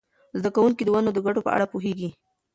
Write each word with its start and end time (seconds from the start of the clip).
زده 0.39 0.49
کوونکي 0.55 0.83
د 0.83 0.89
ونو 0.93 1.11
د 1.13 1.19
ګټو 1.25 1.39
په 1.45 1.51
اړه 1.55 1.65
پوهیږي. 1.73 2.09